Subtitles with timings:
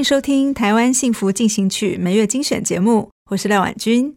[0.00, 4.16] 迎收听《台湾幸福进行曲》每月精选节目，我是廖婉君。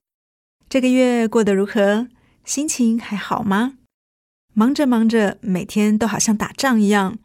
[0.70, 2.08] 这个月过得如何？
[2.46, 3.74] 心情还好吗？
[4.54, 7.20] 忙着忙着，每天都好像打仗一样，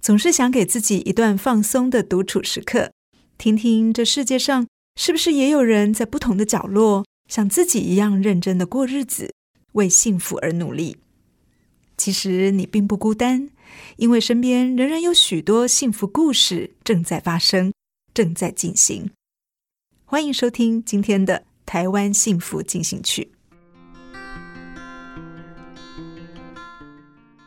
[0.00, 2.92] 总是想给自己一段放松的独处时刻，
[3.36, 9.34] 听听这世界上是不是也有人在不同的角落，像自己一样认真的过日子，
[9.72, 10.98] 为幸福而努力。
[11.96, 13.50] 其实你并不孤单，
[13.96, 17.72] 因为身边仍然有许多幸福故事正在发生。
[18.14, 19.10] 正在进行，
[20.04, 23.30] 欢迎收听今天的《台湾幸福进行曲》。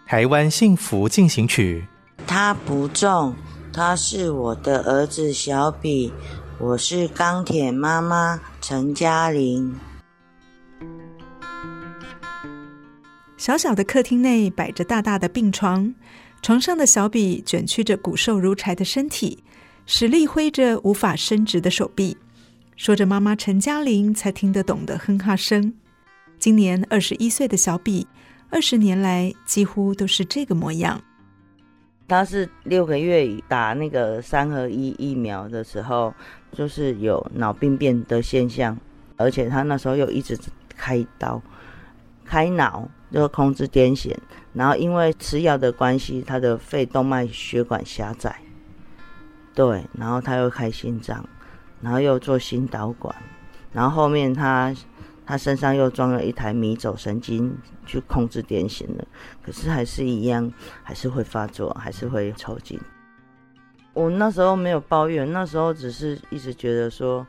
[0.07, 1.85] 台湾幸福进行曲。
[2.27, 3.35] 他不重，
[3.73, 6.13] 他是我的儿子小比，
[6.59, 9.75] 我是钢铁妈妈陈嘉玲。
[13.37, 15.93] 小小的客厅内摆着大大的病床，
[16.41, 19.43] 床上的小比卷曲着骨瘦如柴的身体。
[19.93, 22.15] 使力挥着无法伸直的手臂，
[22.77, 25.73] 说着妈妈陈嘉玲才听得懂的哼哈声。
[26.39, 28.07] 今年二十一岁的小比，
[28.49, 31.01] 二十年来几乎都是这个模样。
[32.07, 36.13] 他是六个月打那个三合一疫苗的时候，
[36.53, 38.77] 就是有脑病变的现象，
[39.17, 40.39] 而且他那时候又一直
[40.69, 41.41] 开刀
[42.23, 44.15] 开脑，就控制癫痫，
[44.53, 48.33] 然后因为吃药的关系，他的肺动脉血管狭窄。
[49.53, 51.23] 对，然后他又开心脏，
[51.81, 53.15] 然后又做心导管，
[53.73, 54.73] 然后后面他
[55.25, 59.05] 他身上又装了一台迷走神经去控制癫痫的，
[59.43, 60.51] 可是还是一样，
[60.83, 62.79] 还是会发作，还是会抽筋。
[63.93, 67.27] 我那时候没有抱怨，那时候只是一直觉得说，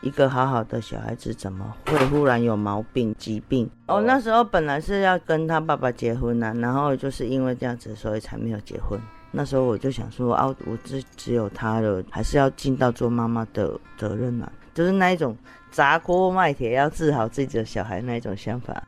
[0.00, 3.68] 一个好好的小孩子怎么会忽然有毛病疾病？
[3.86, 8.98] 哦，那时候本来是要跟他爸爸结婚呢，然后就是因为这样子，所以才没有结婚。
[9.34, 15.34] 那时候我就想说啊，我只只有他了，还是要尽到做妈妈的责任嘛，就是那一种
[15.70, 18.86] 砸锅卖铁要治好自己的小孩那一种想法。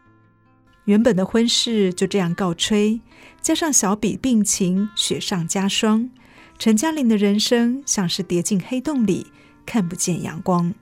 [0.84, 3.00] 原本的婚事就这样告吹，
[3.40, 6.10] 加上小比病情雪上加霜，
[6.58, 9.28] 陈嘉玲的人生像是跌进黑洞里，
[9.64, 10.74] 看不见阳光。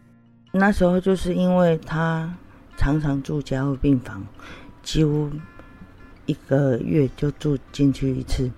[0.51, 2.37] 那时候就是因为他
[2.77, 4.27] 常常住加护病房，
[4.83, 5.31] 几乎
[6.27, 8.51] 一个月就住进去一次。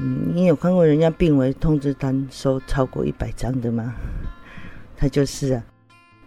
[0.00, 3.94] 嗯，你有看过人家病危通知单收超过一百张的吗？
[4.96, 5.62] 他就是啊。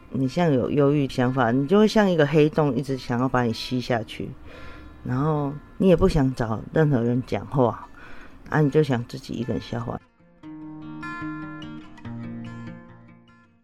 [0.09, 4.29] 你像有忧郁想法，你就会像一个黑洞，一直想要把你吸下去，
[5.03, 7.85] 然后你也不想找任何人讲话，
[8.49, 9.99] 啊，你就想自己一个人消化。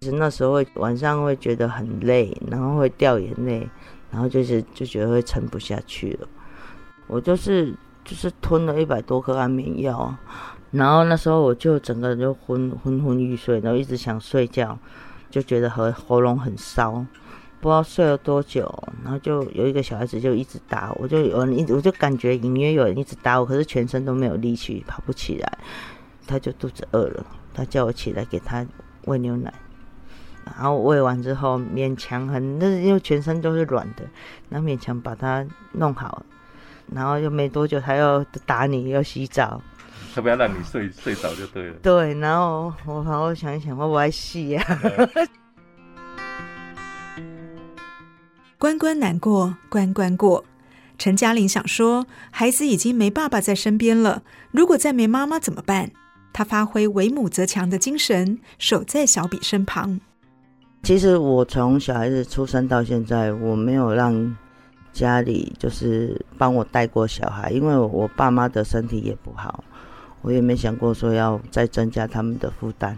[0.02, 3.66] 其实那时候会晚上会觉得很累，然后会掉眼泪，
[4.12, 6.28] 然后就是就觉得会撑不下去了。
[7.08, 7.74] 我就是。
[8.04, 10.14] 就是吞了一百多颗安眠药，
[10.72, 14.78] 然后那时候我就整个人就昏昏昏欲睡，然后一直想睡觉，
[15.30, 16.94] 就觉得喉喉咙很烧，
[17.62, 18.72] 不知道睡了多久，
[19.04, 25.58] 然后就有一个小孩子就一直打我，就有一我就感觉隐约有人一直打我，可是全身都没有力气，跑不起来，
[26.28, 28.66] 他就肚子饿了，他叫我起来给他
[29.06, 29.54] 喂牛奶，
[30.46, 34.04] 然后喂完之后勉强很，那因为全身都是软的，
[34.50, 36.26] 然后勉强把它弄好。
[36.92, 39.62] 然后又没多久，他又打你，又洗澡，
[40.14, 41.74] 他不要让你睡睡着就对了。
[41.82, 44.80] 对，然后我好好想一想，我不会洗呀。
[48.58, 50.46] 关关难过关关过，
[50.98, 55.92] 陈嘉玲想说，孩子已经没爸爸在身边了，如果再没妈妈怎么办？
[56.32, 60.00] 她发挥为母则强的精神，守在小比身旁。
[60.84, 64.36] 其实我从小孩子出生到现在，我没有让。
[64.94, 69.64] 家里就是帮我带过小孩，因为我爸妈的身体也不好，
[70.22, 72.98] 我也没想过说要再增加他们的负担。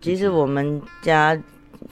[0.00, 1.40] 其实我们家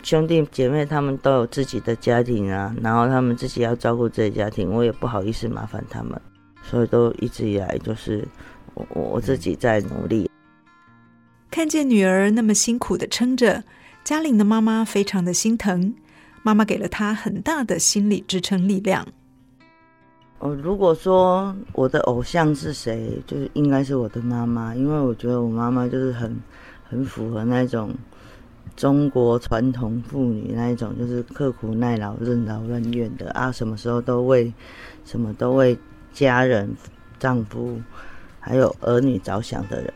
[0.03, 6.21] 兄弟姐妹他们都有自己的家庭啊，然后他们自己要照顾自己家庭，我也不好意思麻烦他们，
[6.63, 8.27] 所以都一直以来就是
[8.75, 10.29] 我我自己在努力。
[11.51, 13.63] 看见女儿那么辛苦的撑着，
[14.03, 15.95] 嘉玲的妈妈非常的心疼，
[16.43, 19.07] 妈妈给了她很大的心理支撑力量。
[20.41, 26.35] 哦，如果说我的偶像是谁，就是应该是我的妈妈，因为我觉得我妈妈就是很
[26.83, 27.95] 很符合那种
[28.75, 34.51] 中国传统妇女那一种，就是刻苦耐劳、任劳任怨的啊，什么时候都为
[35.05, 35.79] 什么都为
[36.11, 36.75] 家人、
[37.19, 37.79] 丈夫
[38.39, 39.93] 还有儿女着想的人。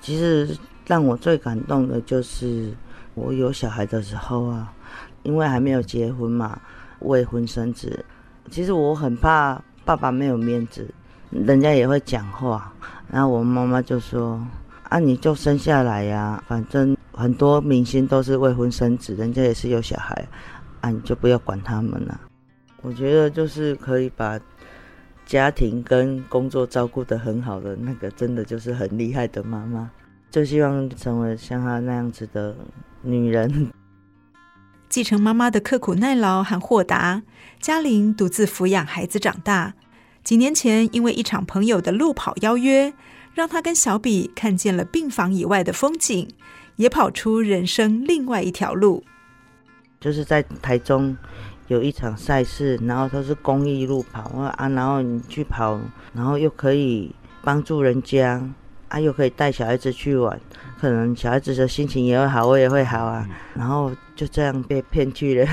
[0.00, 0.48] 其实
[0.84, 2.72] 让我最感动的就是
[3.14, 4.74] 我有小孩的时候啊，
[5.22, 6.60] 因为还没有结婚嘛，
[6.98, 8.04] 未婚生子，
[8.50, 9.62] 其实我很怕。
[9.86, 10.92] 爸爸没有面子，
[11.30, 12.72] 人家也会讲话。
[13.08, 14.44] 然后我妈妈就说
[14.90, 20.26] ：“啊，你就生下来呀，反正很多明星都是未婚生子，人家也是有小孩，
[20.80, 22.20] 啊，你就不要管他们了。”
[22.82, 24.38] 我觉得就是可以把
[25.24, 29.88] 家庭跟工作照顾得很好的那个，真的就是很厉害的妈妈。
[30.32, 32.54] 就希望成为像她那样子的
[33.02, 33.70] 女人。
[34.88, 37.22] 继承妈妈的刻苦耐劳和豁达，
[37.60, 39.74] 嘉玲独自抚养孩子长大。
[40.22, 42.92] 几年前，因为一场朋友的路跑邀约，
[43.34, 46.28] 让她跟小比看见了病房以外的风景，
[46.76, 49.04] 也跑出人生另外一条路。
[50.00, 51.16] 就是在台中
[51.68, 55.78] 有一场赛事，然后它是公益路跑啊，然后你去跑，
[56.14, 58.42] 然后又可以帮助人家。
[58.88, 60.40] 啊，又可以带小孩子去玩，
[60.78, 63.28] 可能小孩子的心情也会好，我也会好啊。
[63.52, 65.48] 然后就这样被骗去了。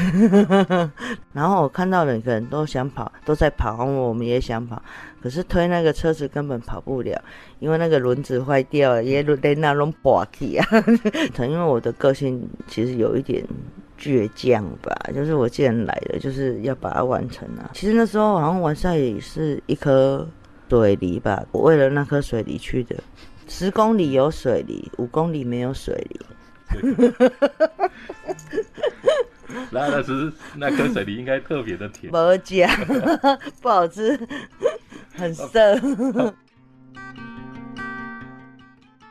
[1.33, 4.81] 然后我看到人可能都想跑，都在跑，我们也想跑，
[5.21, 7.21] 可是推那个车子根本跑不了，
[7.59, 10.65] 因为那个轮子坏掉了，也连那种滑梯啊。
[11.35, 13.45] 可 能因为我的个性其实有一点
[13.99, 17.69] 倔强吧，就是我既然来了，就是要把它完成啊。
[17.73, 20.27] 其实那时候好像完赛是一颗。
[20.69, 22.95] 水梨吧，我为了那颗水梨去的。
[23.47, 26.19] 十公里有水梨，五公里没有水梨。
[29.71, 32.11] 那那是那颗水梨应该特别的甜。
[32.11, 32.69] 不讲，
[33.61, 34.19] 不好吃，
[35.13, 35.79] 很涩。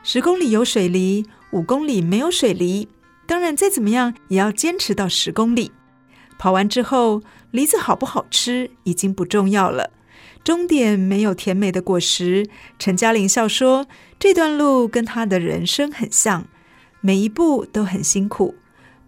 [0.03, 2.89] 十公里有水梨，五公里没有水梨。
[3.25, 5.71] 当然，再怎么样也要坚持到十公里。
[6.37, 7.21] 跑完之后，
[7.51, 9.91] 梨子好不好吃已经不重要了。
[10.43, 12.45] 终点没有甜美的果实，
[12.77, 13.87] 陈嘉玲笑说
[14.19, 16.45] ：“这段路跟她的人生很像，
[17.05, 18.55] 每一步都很辛苦。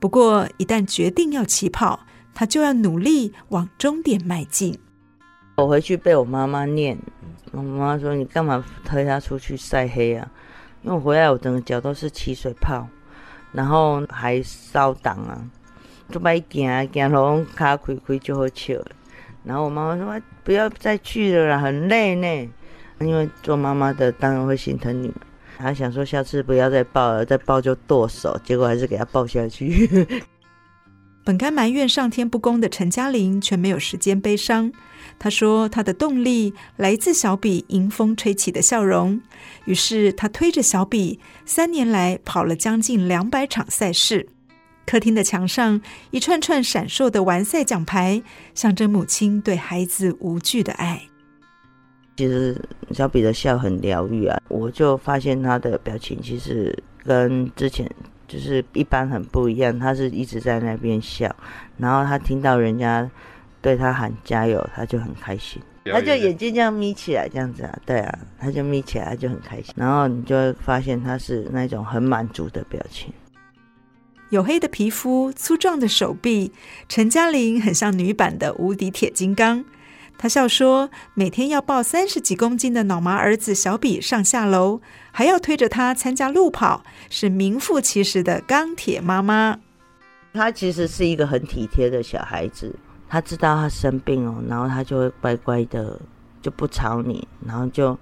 [0.02, 2.02] 不过一旦决定要起跑，
[2.34, 4.78] 他就要努力往终点迈进。”
[5.56, 6.98] 我回去被我妈妈念，
[7.54, 10.30] 我妈妈说：“你干嘛推她出去晒黑啊？”
[10.84, 12.86] 因为我回来我整个脚都是起水泡，
[13.54, 15.40] 然后还烧档啊，
[16.10, 18.76] 就把一行行路卡开开就好笑。
[19.46, 22.52] 然后我妈妈说：“不要再去了啦，很累呢。”
[23.00, 25.14] 因为做妈妈的当然会心疼你
[25.58, 28.40] 们，她想说下次不要再抱了，再抱就剁手。
[28.44, 30.06] 结果还是给他抱下去。
[31.26, 34.72] 本该埋怨上天不公的陈嘉玲，却没有时间悲伤。
[35.18, 39.20] 她说：“她的动力来自小比迎风吹起的笑容。”
[39.66, 44.30] 于是她推着小比，三年来跑了将近两百场赛事。
[44.86, 45.82] 客厅的墙上，
[46.12, 48.22] 一串串闪烁的完赛奖牌，
[48.54, 51.02] 象征母亲对孩子无惧的爱。
[52.18, 52.56] 其实
[52.92, 57.90] 小比的笑很疗愈啊，我就发现他的表情其实跟之前
[58.28, 59.78] 就是一般很不一样。
[59.78, 61.34] 他是一直在那边笑，
[61.78, 63.10] 然后他听到人家
[63.62, 69.74] 对他喊加油，他就很开心，他就眼睛这样眯起来，这样子啊，对啊，他就眯起来，他就很开心。
[69.76, 73.12] 然后你就会发现他是那种很满足的表情。
[74.32, 76.52] 黝黑的皮肤，粗壮的手臂，
[76.88, 79.64] 陈嘉玲很像女版的无敌铁金刚。
[80.18, 84.82] 她笑说：“每天要抱三十几公斤的脑麻儿子小比上下楼，
[85.12, 89.60] 还要推着他参加路跑，是名副其实的钢铁妈妈。”
[90.34, 92.76] 他其实是一个很体贴的小孩子，
[93.08, 96.00] 他知道他生病哦，然后他就会乖乖的
[96.42, 97.98] 就不吵你，然后就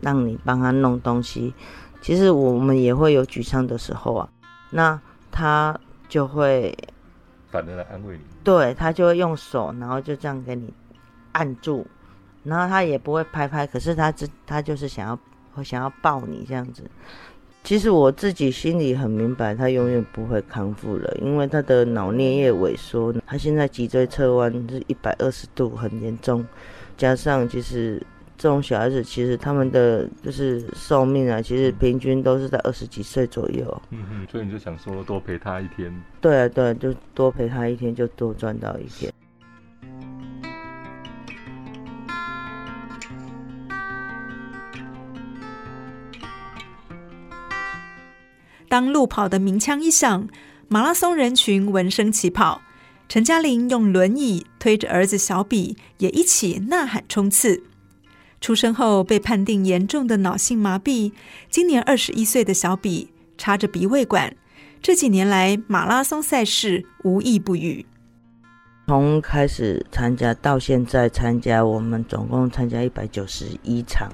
[0.00, 1.54] 让你帮他弄东西。
[2.00, 4.28] 其实我们也会有沮丧的时候啊，
[4.70, 5.00] 那。
[5.34, 5.74] 他
[6.10, 6.76] 就会
[7.50, 10.70] 反而来安慰你，对，他就会用手，然后就这样给你
[11.32, 11.86] 按住，
[12.44, 15.18] 然后他也不会拍拍，可是他只他就是想要
[15.52, 16.82] 会想要抱你这样子。
[17.64, 26.44] 其实我自己心里很明白，他永远不会康复了，因为他的脑颞叶萎缩，他现在脊椎侧弯是一百二十度，很严重，
[26.96, 28.04] 加上就是
[28.36, 33.82] 这种小孩子，其实他们的就是寿命啊，其实平均都是在二十几岁左右。
[33.90, 35.94] 嗯哼，所以你就想说多陪他一天。
[36.20, 39.12] 对啊，对啊，就多陪他一天，就多赚到一天。
[48.72, 50.26] 当路跑的鸣枪一响，
[50.66, 52.62] 马拉松人群闻声起跑。
[53.06, 57.62] 陈嘉玲用轮椅推着儿子小比，也一起呐喊冲刺。
[58.40, 61.12] 出生后被判定严重的脑性麻痹，
[61.50, 64.34] 今年二十一岁的小比插着鼻胃管，
[64.80, 67.84] 这几年来马拉松赛事无一不语。
[68.86, 74.10] 从开始参加到现在参加，我们总共参加一百九十一场。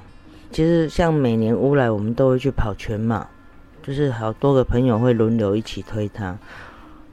[0.51, 3.25] 其实像每年乌来，我们都会去跑全马。
[3.89, 6.37] 就是好多个朋友会轮流一起推他，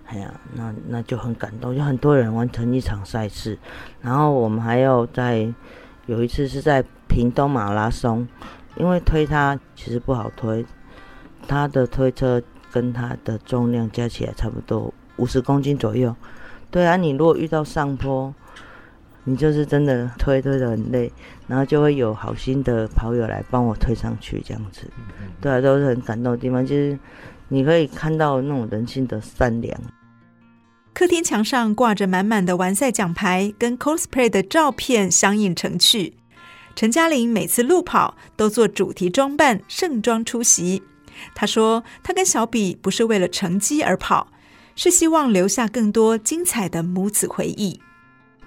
[0.08, 3.58] 哎呀，那那就很感动，就很多人完成一场赛事。
[4.02, 5.48] 然后我们还有在
[6.06, 8.28] 有一次是在屏东马拉松，
[8.76, 10.66] 因为推他其实不好推，
[11.48, 16.14] 他的推车跟他的重量加起来差不多五十公斤左右。
[16.70, 18.36] 对啊，你如果遇到上坡。
[19.28, 21.12] 你就是真的推推的很累，
[21.48, 24.90] 然后就会有好心的跑友来帮我推上去，这样子，
[25.42, 26.66] 对啊，都是很感动的地方。
[26.66, 26.98] 就是
[27.48, 29.76] 你可以看到那种人性的善良。
[30.94, 36.14] 客厅墙上挂着满满的完赛奖牌，跟 cosplay 的照片相映成趣。
[36.76, 40.84] 陈嘉玲每次路跑都做主题装扮，盛装出席。
[41.34, 44.28] 她说：“她跟小比不是为了成绩而跑，
[44.76, 47.82] 是希望留下更多精彩的母子回忆。”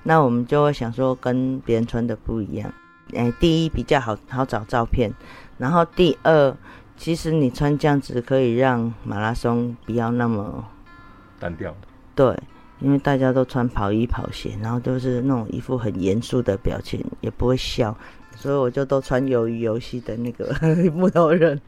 [0.02, 2.73] 那我们就会想说，跟别人穿的不一样。
[3.14, 5.11] 哎，第一比较好好找照片，
[5.57, 6.55] 然后第二，
[6.97, 10.62] 其实你穿这样子可以让马拉松不要那么
[11.40, 11.75] 单调。
[12.14, 12.38] 对，
[12.81, 17.97] 因为大家都穿跑衣跑鞋，然后都是那种一副很严肃的表情，也不会笑，
[18.37, 20.55] 所以我就都穿鱿鱼游戏的那个
[20.93, 21.59] 木头人，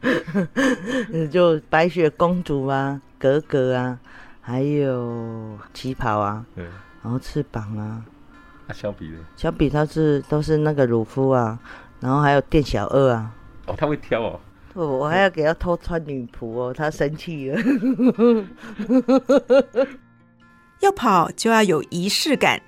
[1.31, 3.97] 就白雪公主啊、格格啊，
[4.41, 6.65] 还有旗袍啊，对，
[7.01, 8.05] 然后翅膀啊。
[8.71, 11.59] 小比呢，小比他是都是那个乳夫啊，
[11.99, 13.31] 然后还有店小二啊。
[13.67, 14.39] 哦，他会挑哦。
[14.73, 17.61] 我我还要给他偷穿女仆哦，他生气了。
[20.79, 22.61] 要跑就要有仪式感，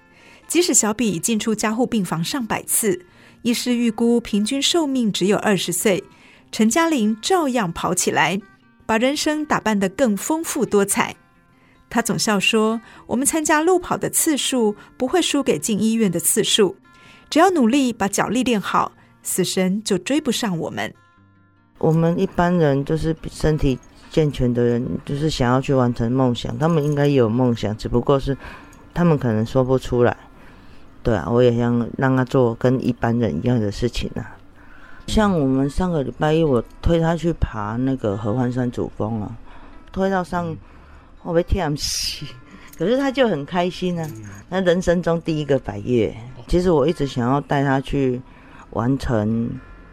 [0.48, 3.06] 即使小比进出加护病房上百次，
[3.42, 6.04] 医师预估平均寿命只有二十岁，
[6.52, 8.40] 陈嘉玲照样跑起来，
[8.86, 11.16] 把人生打扮得更丰富多彩。
[11.94, 16.76] 他总笑说：“我们参加路跑的次数不会输给进医院的次数，
[17.30, 20.92] 只要努力把脚力练好，死神就追不上我们。
[21.78, 23.78] 我们一般人就是身体
[24.10, 26.58] 健全的人，就是想要去完成梦想。
[26.58, 28.36] 他们应该有梦想，只不过是
[28.92, 30.18] 他们可能说不出来。
[31.04, 34.36] 对啊，我也想让他做跟一般人一样的事情啊。
[35.06, 39.38] 像我们上个礼拜一，我推他去爬那个合欢山主峰啊，
[39.92, 40.58] 推到上。”
[41.24, 42.26] 我被天死，
[42.78, 44.06] 可是他就很开心啊！
[44.50, 46.14] 那人生中第一个百月，
[46.48, 48.22] 其实我一直想要带他去
[48.72, 49.50] 完成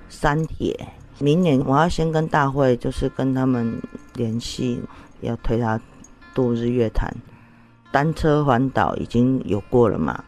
[0.08, 0.76] 三铁。
[1.20, 3.80] 明年我要先跟大会，就是跟他们
[4.14, 4.82] 联系，
[5.20, 5.80] 要推他
[6.34, 7.08] 度日月潭。
[7.92, 10.24] 单车环岛已经有过了嘛，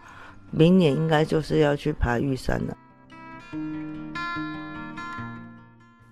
[0.50, 2.76] 明年应该就是要去爬玉山了。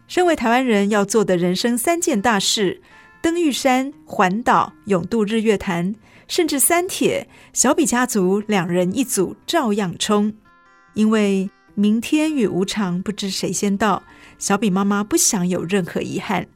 [0.09, 2.83] 身为台湾人要做的人生三件大事。
[3.23, 5.95] 登玉山、环岛、勇渡日月潭，
[6.27, 10.33] 甚至三铁，小比家族两人一组照样冲。
[10.95, 14.03] 因为明天与无常不知谁先到，
[14.39, 16.47] 小比妈妈不想有任何遗憾。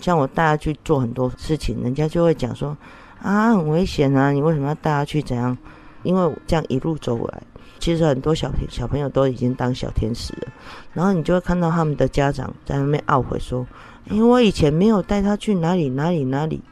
[0.00, 2.76] 像我带他去做很多事情，人家就会讲说
[3.20, 5.20] ：“啊，很危险啊，你为什么要带他去？
[5.20, 5.58] 怎样？”
[6.04, 7.42] 因为这样一路走过来，
[7.80, 10.52] 其实很多小小朋友都已经当小天使了，
[10.92, 13.66] 然后你就会看到他们的家长在那边懊悔说。
[14.10, 16.62] 因为我以前没有带他去哪里哪里哪里，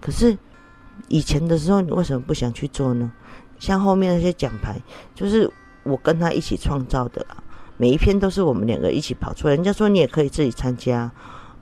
[0.00, 0.36] 可是
[1.08, 3.10] 以前的时候你为什么不想去做呢？
[3.58, 4.80] 像后面那些奖牌，
[5.14, 5.50] 就是
[5.82, 7.36] 我跟他一起创造的啦，
[7.76, 9.54] 每一篇都是我们两个一起跑出来。
[9.54, 11.10] 人家说你也可以自己参加，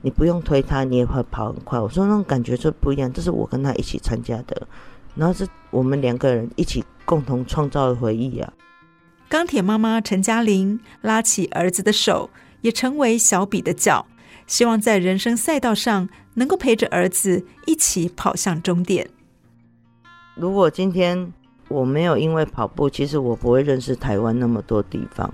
[0.01, 1.79] 你不用推他，你也会跑很快。
[1.79, 4.67] 我说那种感觉就不一样，这是我跟他一起参加的，
[5.15, 8.53] 然后是我们两个人一起共同创造的回忆啊。
[9.27, 12.29] 钢铁妈妈陈嘉玲拉起儿子的手，
[12.61, 14.05] 也成为小比的脚。
[14.49, 19.07] 希望在人生赛道上能够陪着儿子一起跑向终点。
[20.35, 21.31] 如果今天
[21.67, 25.31] 我没有因为跑步，其实我不会认识台湾那么多地方。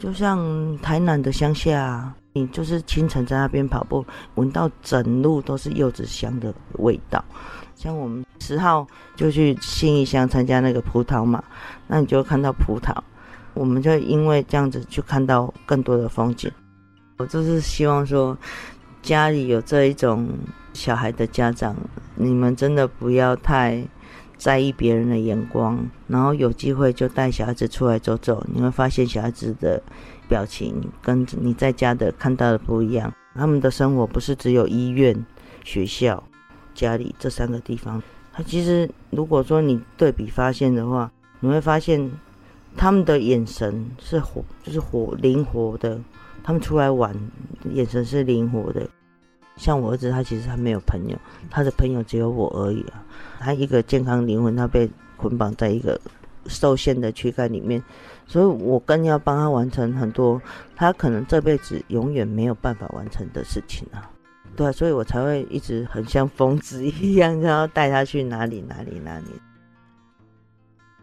[0.00, 4.04] 就像台南的乡下，你就是清晨在那边跑步，
[4.34, 7.24] 闻到整路都是柚子香的味道。
[7.76, 11.40] 像我们十号就去信义乡参加那个葡萄嘛，
[11.86, 12.92] 那你就看到葡萄。
[13.54, 16.50] 我们就因为这样子去看到更多的风景。
[17.18, 18.36] 我就是希望说，
[19.00, 20.28] 家里有这一种
[20.74, 21.74] 小孩的家长，
[22.14, 23.82] 你们真的不要太
[24.36, 29.82] 在意别人的眼光，然后有机会就带小孩子出来走走，你会发现小孩子的
[30.28, 33.10] 表情跟你在家的看到的不一样。
[33.34, 35.24] 他们的生活不是只有医院、
[35.64, 36.22] 学校、
[36.74, 38.02] 家里这三个地方。
[38.30, 42.10] 他其实如果说你对比发现的话，你会发现
[42.76, 45.98] 他们的眼神是活，就是活灵活的。
[46.46, 47.12] 他们出来玩，
[47.72, 48.88] 眼神是灵活的。
[49.56, 51.18] 像我儿子，他其实他没有朋友，
[51.50, 53.04] 他的朋友只有我而已啊。
[53.40, 56.00] 他一个健康灵魂，他被捆绑在一个
[56.46, 57.82] 受限的躯干里面，
[58.28, 60.40] 所以我更要帮他完成很多
[60.76, 64.08] 他可能这辈子永远没有办法完成的事情啊。
[64.54, 69.26] 对啊，所以我才会一直很像疯子一样，然后带他去哪里哪里哪里。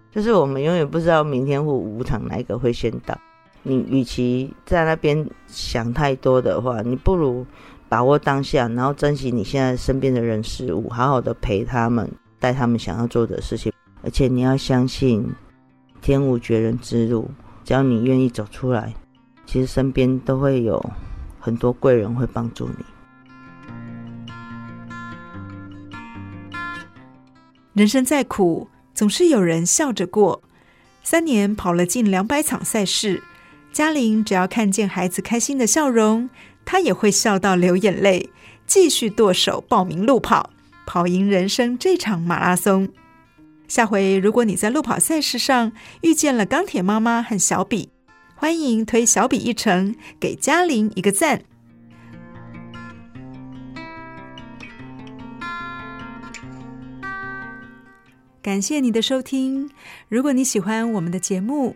[0.10, 3.20] 就是我们永远不知道明天或无常哪一个会先到。
[3.64, 7.46] 你与其在那边想太多的话，你不如
[7.88, 13.72] 把握当下，然后珍惜你现在身边的人事物，好好的陪他们，带他们想要做的事情。
[14.04, 15.26] 而且你要相信，
[16.02, 17.32] 天无绝人之路，
[17.64, 18.94] 只要你愿意走出来，
[19.46, 20.84] 其实身边都会有
[21.40, 22.84] 很多贵人会帮助你。
[27.74, 30.44] 人生再苦，总是有人笑着过。
[31.02, 33.24] 三年跑了近两百场赛事。
[33.74, 36.30] 嘉玲只要看见孩子开心的笑容，
[36.64, 38.30] 她也会笑到流眼泪，
[38.68, 40.52] 继续剁手报名路跑，
[40.86, 42.88] 跑赢人生这场马拉松。
[43.68, 47.90] 下回如果你在路跑赛事上遇见了钢铁妈妈和小比，
[48.36, 51.42] 欢迎推小比一程，给嘉玲一个赞。
[58.44, 59.72] 感谢你的收听，
[60.08, 61.76] 如果你喜欢我们的节目。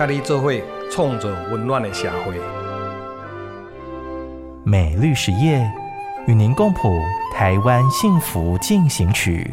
[0.00, 2.32] 咖喱做会创造温暖的社会。
[4.64, 5.70] 美律实业
[6.26, 6.98] 与您共谱
[7.34, 9.52] 台湾幸福进行曲。